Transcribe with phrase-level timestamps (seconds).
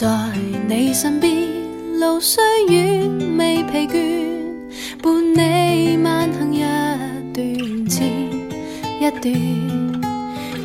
[0.00, 0.06] 在
[0.68, 1.28] 你身边，
[1.98, 4.28] 路虽远未疲倦，
[5.02, 6.60] 伴你慢行一
[7.34, 8.04] 段接
[9.00, 9.34] 一段，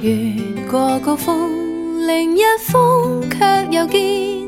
[0.03, 4.47] 越过高峰，另一峰却又见，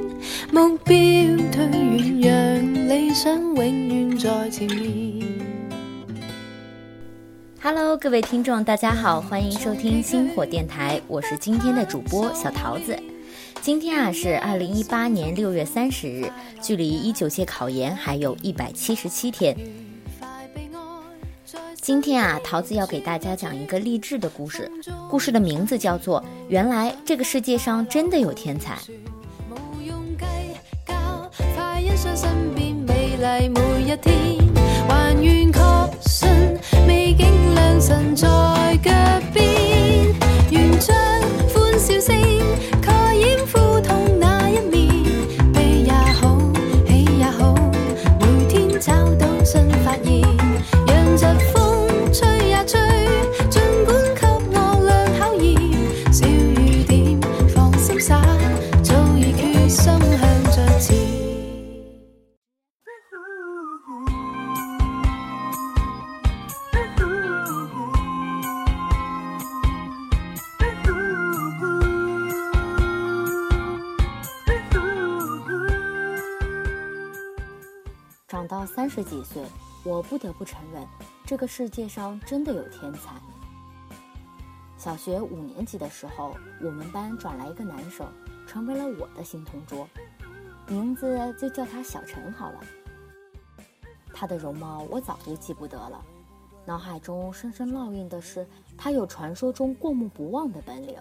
[0.51, 0.95] 目标
[1.51, 1.65] 推
[2.19, 5.25] 远，让理想永远在前面。
[7.59, 12.95] Hello，各位听众，大家好，欢迎收听星火电台，我是今天的主播小桃子。
[13.65, 19.57] 今天啊是二零一八年六月三十日，距离一九届考研还有一百七十七天。
[21.73, 24.71] 今天啊，桃子要给大家讲一个励志的故事，
[25.09, 28.75] 故事的名字叫做《原来这个世界上真的有天才》。
[78.55, 79.43] 到三十几岁，
[79.83, 80.87] 我不得不承认，
[81.25, 83.13] 这个世界上真的有天才。
[84.77, 88.07] 小学五年级的时候，我们班转来一个男生，
[88.47, 89.85] 成为了我的新同桌，
[90.69, 92.61] 名字就叫他小陈好了。
[94.13, 96.01] 他的容貌我早就记不得了，
[96.63, 98.47] 脑海中深深烙印的是
[98.77, 100.95] 他有传说中过目不忘的本领。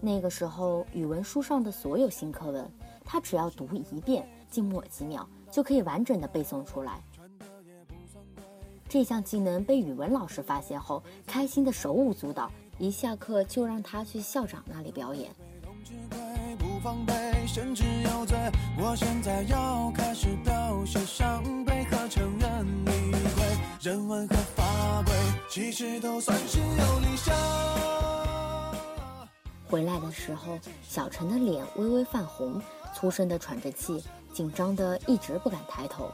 [0.00, 2.66] 那个时候，语文书上的所有新课文，
[3.04, 7.00] 他只要读一遍，静默几秒，就可以完整的背诵出来。
[8.88, 15.30] 这项技能被语文老师发现后，开心的手舞足蹈，一下课就让他去校长那里表演。
[23.80, 25.12] 人文和法规
[25.50, 27.34] 其实都算是有理想。
[29.68, 32.62] 回来的时候，小陈的脸微微泛红，
[32.94, 36.10] 粗声的喘着气，紧张的一直不敢抬头。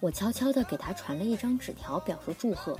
[0.00, 2.78] 我悄悄地给他传了一张纸条，表示祝贺，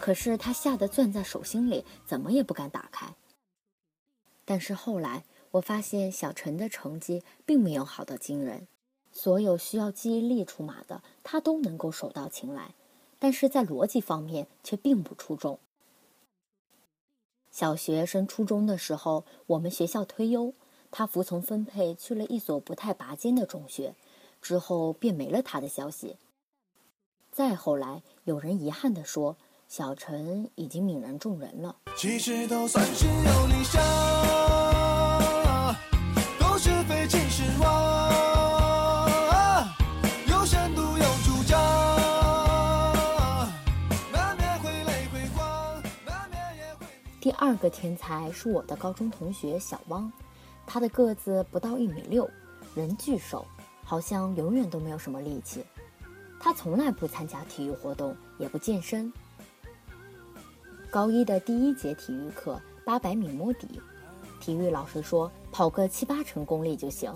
[0.00, 3.14] 可是他吓得攥在手心里，怎么也不敢打开。
[4.44, 8.66] 但是后来我发现小陈的成绩并没有好到惊人，
[9.12, 12.74] 所有需要记忆力出马的他都能够手到擒来，
[13.20, 15.60] 但是在逻辑方面却并不出众。
[17.52, 20.54] 小学升初中的时候，我们学校推优，
[20.96, 23.96] 他服从分配去了一所不太拔尖的中学，
[24.40, 26.16] 之后便没了他的消息。
[27.32, 31.74] 再后来，有人遗憾地说，小陈已经泯然众人了。
[31.96, 33.82] 其实都算是有理想，
[36.38, 39.10] 都是非其实妄，
[40.28, 41.58] 有深度有主张，
[44.12, 46.86] 难免会泪会光，难免也会。
[47.20, 50.12] 第二个天才是我的高中同学小汪，
[50.66, 52.28] 他的个子不到一米六，
[52.74, 53.44] 人巨瘦，
[53.82, 55.64] 好像永远都没有什么力气。
[56.40, 59.12] 他从来不参加体育活动，也不健身。
[60.90, 63.80] 高一的第一节体育课，八百米摸底，
[64.40, 67.12] 体育老师说跑个七八成功力就行。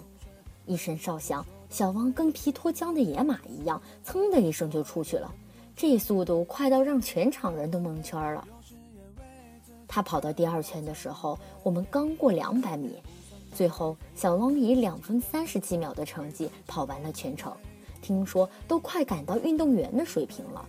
[0.66, 5.32] 一声哨响，小汪跟皮脱缰的野马一样，噌的一声就出去了，
[5.76, 8.47] 这速度快到让全场人都蒙圈了。
[9.87, 13.03] 他跑到第二圈的时候，我们刚过两百米，
[13.54, 17.53] 最后小汪以两分三十几秒的成绩跑完了全程，
[18.00, 20.64] 听说都快赶到运动员的水平了。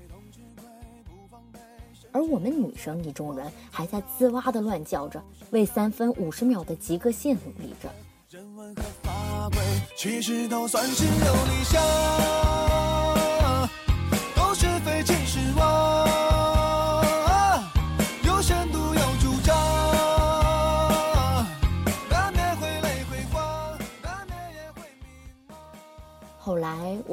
[2.12, 7.90] 而我们女生一众人还在滋哇的乱叫着，为三分五十秒的及格线努力着。
[8.32, 9.60] 人文和法规
[9.96, 11.80] 其实都算是有理想，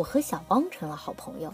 [0.07, 1.53] 和小汪成了好朋友，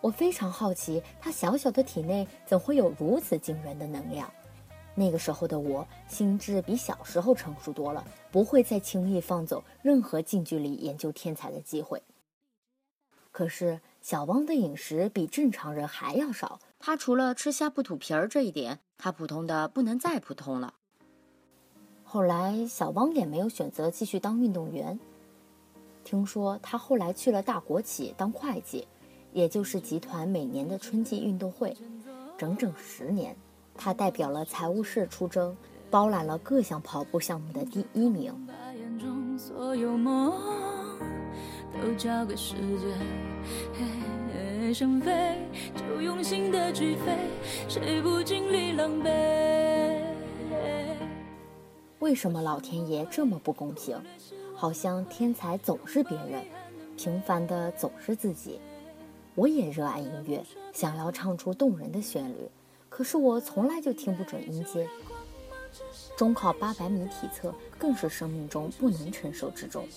[0.00, 4.30] 我非常好奇他小小的体内怎会有如此惊人的能量。
[4.94, 12.00] 那个时候的我，心智比小时候成熟多了，不会再轻易放走任何近距离研究天才的机会。
[13.32, 20.74] 可是小汪的饮食比正常人还要少，他除了吃虾不吐皮儿这一点，他普通的不能再普通了。
[22.04, 24.98] 后来，小汪也没有选择继续当运动员。
[26.04, 28.86] 听说他后来去了大国企当会计，
[29.32, 31.76] 也就是集团每年的春季运动会，
[32.36, 33.36] 整整十年，
[33.74, 35.56] 他代表了财务室出征，
[35.90, 38.34] 包揽了各项跑步项目的第一名。
[38.46, 40.32] 把眼中所有梦
[41.80, 42.98] 都交给时间，
[43.74, 45.36] 嘿想飞
[45.74, 47.16] 就用心的去飞，
[47.68, 49.10] 谁不经历狼狈？
[51.98, 53.96] 为什么老天爷这么不公平？
[54.60, 56.44] 好像天才总是别人，
[56.94, 58.60] 平凡的总是自己。
[59.34, 62.46] 我也热爱音乐，想要唱出动人的旋律，
[62.90, 64.86] 可是我从来就听不准音阶。
[66.14, 69.88] 中考八百米体测更是生命中不能承受之重。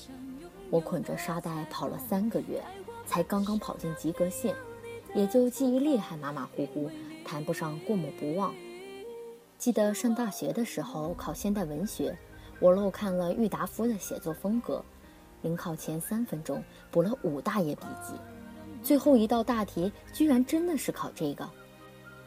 [0.70, 2.64] 我捆着沙袋跑了三个月，
[3.06, 4.56] 才刚刚跑进及格线，
[5.14, 6.90] 也就记忆力还马马虎虎，
[7.26, 8.56] 谈不上过目不忘。
[9.58, 12.18] 记得上大学的时候考现代文学，
[12.60, 14.84] 我漏看了郁达夫的写作风格，
[15.42, 18.14] 临考前三分钟补了五大页笔记，
[18.82, 21.50] 最后一道大题居然真的是考这个，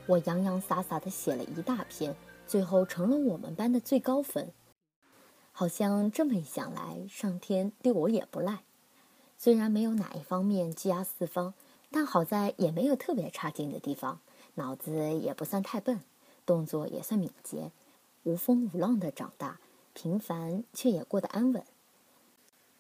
[0.07, 2.15] 我洋洋洒洒的写了一大篇，
[2.47, 4.53] 最后成了我们班的最高分。
[5.53, 8.61] 好像这么一想来，上天对我也不赖，
[9.39, 11.55] 虽然没有哪一方面技压四方，
[11.91, 14.21] 但好在也没有特别差劲的地方，
[14.57, 16.01] 脑子也不算太笨。
[16.45, 17.73] 动作也算敏捷，
[18.23, 19.59] 无风无浪的长大，
[19.97, 21.65] 平凡却也过得安稳。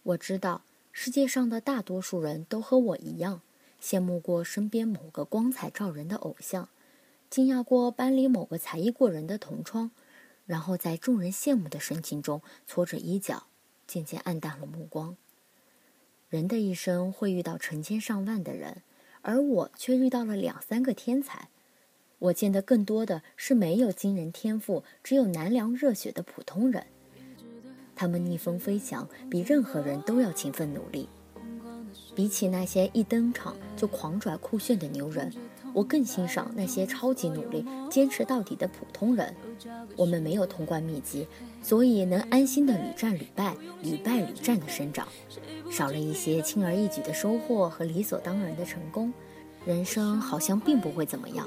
[0.03, 0.61] 我知道
[0.93, 3.41] 世界上的大多数人都和我一样，
[3.81, 6.69] 羡慕过身边某个光彩照人的偶像，
[7.31, 9.93] 惊讶过班里某个才艺过人的同窗，
[10.45, 13.47] 然后在众人羡慕的神情中搓着衣角，
[13.87, 15.17] 渐渐暗淡了目光。
[16.29, 18.83] 人的一生会遇到成千上万的人，
[19.23, 21.49] 而我却遇到了两三个天才。
[22.19, 26.87] 我见的更多的是没有惊人天赋、只有难凉热血的普通人。
[27.97, 31.09] 他们逆风飞翔，比任何人都要勤奋努力。
[32.15, 35.33] 比起那些一登场就狂拽酷炫的牛人，
[35.75, 39.35] 我更欣赏那些超级努力、坚持到底的普通人。
[39.97, 41.27] 我们没有通关秘籍，
[41.63, 45.09] 所以能安心的屡战屡败、屡败屡战的生长，
[45.71, 49.13] 少了一些轻而易举的收获和理所当然的成功。
[49.67, 51.47] 人生好像并不会怎么样。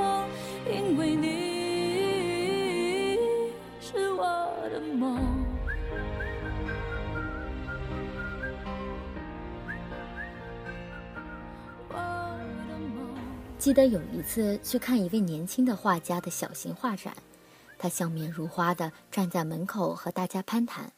[13.61, 17.15] 记得有一次去看一位年轻的画家的小型画展，
[17.77, 20.93] 他笑面如花地站在门口和大家攀谈。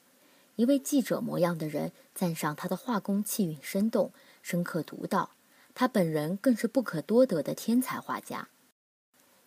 [0.55, 5.31] 一位记者模样的人赞赏他的画工气韵生动、深刻独到，
[5.75, 8.47] 他本人更是不可多得的天才画家。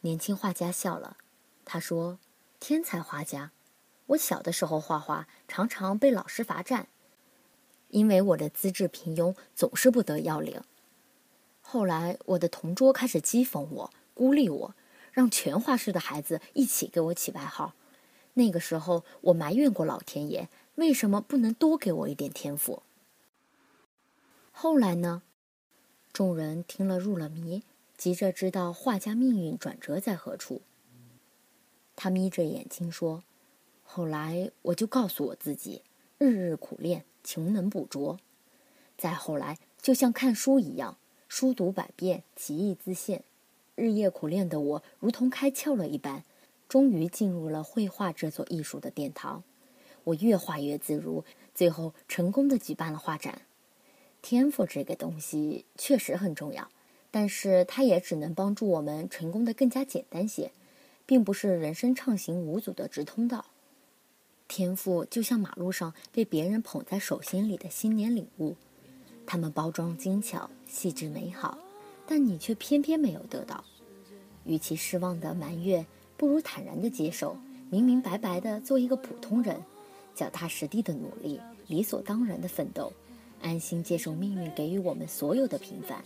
[0.02, 1.16] 年轻画家笑了，
[1.64, 2.18] 他说
[2.60, 3.52] ：“天才画家，
[4.08, 6.88] 我小的时候画画常常被老师罚站，
[7.88, 10.60] 因为我的资质平庸，总是不得要领。”
[11.68, 14.74] 后来，我的同桌开始讥讽我、孤立我，
[15.10, 17.74] 让全画室的孩子一起给我起外号。
[18.34, 22.84] 那个时候，我埋怨过老天爷，为什么不能多给我一点天赋？
[24.52, 25.22] 后来呢？
[26.12, 27.64] 众人听了入了迷，
[27.96, 30.62] 急着知道画家命运转折在何处。
[31.96, 33.24] 他眯着眼睛说
[33.82, 35.82] ：“后来，我就告诉我自己，
[36.18, 38.20] 日日苦练，勤能补拙。
[38.96, 40.96] 再后来，就像看书一样。”
[41.28, 43.22] 书读百遍，其义自现。
[43.74, 46.22] 日夜苦练的我，如同开窍了一般，
[46.68, 49.42] 终于进入了绘画这座艺术的殿堂。
[50.04, 53.42] 我越画越自如，最后成功的举办了画展。
[54.22, 56.70] 天赋这个东西确实很重要，
[57.10, 60.52] 但是它也只能帮助我们成功的更加简单些，
[61.04, 63.46] 并不是人生畅行无阻的直通道。
[64.48, 68.54] 天赋就像马路上被别人捧在手心里的新年礼物。
[69.26, 71.58] 它们包装精巧、细致美好，
[72.06, 73.64] 但你却偏偏没有得到。
[74.44, 75.84] 与其失望的埋怨，
[76.16, 77.36] 不如坦然的接受，
[77.68, 79.60] 明明白白的做一个普通人，
[80.14, 82.92] 脚踏实地的努力，理所当然的奋斗，
[83.42, 86.04] 安心接受命运给予我们所有的平凡，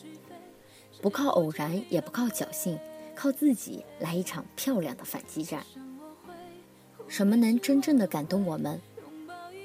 [1.03, 2.79] 不靠偶然，也不靠侥幸，
[3.15, 5.62] 靠自己来一场漂亮的反击战。
[7.07, 8.81] 什么能真正的感动我们？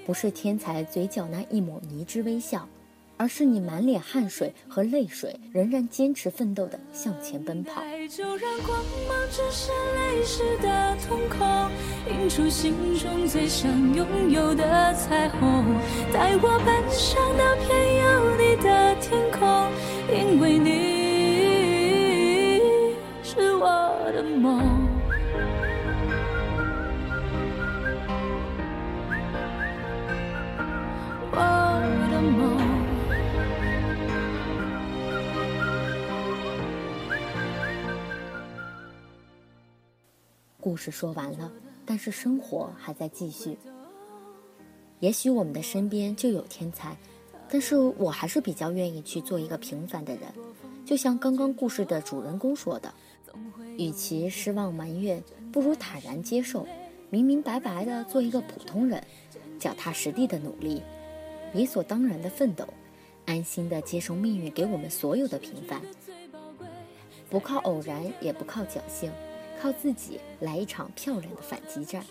[0.05, 2.67] 不是天才嘴角那一抹迷之微笑。
[3.17, 7.81] 而是你满脸汗水和泪水，仍然坚持奋斗的向前奔跑。
[8.09, 11.71] 就让光芒折射泪湿的瞳孔，
[12.11, 15.65] 映出心中最想拥有的彩虹，
[16.13, 17.69] 带我奔向那片
[18.03, 19.71] 有你的天空，
[20.13, 20.74] 因为你
[40.75, 41.49] 故事说完了，
[41.85, 43.57] 但是生活还在继续。
[44.99, 46.97] 也许我们的身边就有天才，
[47.47, 50.23] 但是我还是比较愿意去做一个平凡的人。
[50.85, 52.93] 就像刚刚故事的主人公说的，
[53.77, 56.67] 与其失望埋怨，不如坦然接受，
[57.09, 59.01] 明明白白的做一个普通人，
[59.57, 60.83] 脚踏实地的努力，
[61.53, 62.67] 理所当然的奋斗，
[63.25, 65.81] 安心的接受命运给我们所有的平凡，
[67.29, 69.09] 不靠偶然，也不靠侥幸。
[69.65, 72.05] 靠自己来一场漂亮的反击战，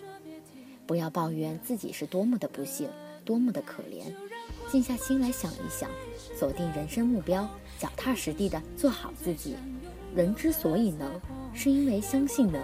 [0.85, 2.89] 不要抱怨自己是多么的不幸，
[3.23, 4.13] 多么的可怜，
[4.69, 5.89] 静下心来想一想，
[6.37, 7.47] 锁定人生目标，
[7.79, 9.55] 脚踏实地的做好自己。
[10.13, 11.09] 人之所以能，
[11.53, 12.61] 是因为相信能，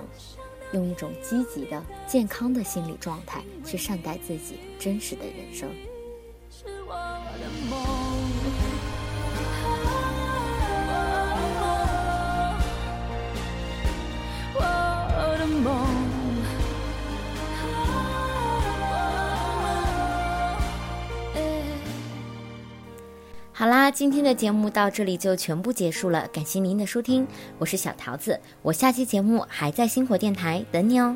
[0.73, 5.69] 用一种积极的、健康的心理状态去善待自己真实的人生。
[23.61, 27.27] 好啦，今天的节目到这里就全部结束了，感谢您的收听，
[27.59, 31.15] 我是小桃子，我下期节目还在星火电台等你哦。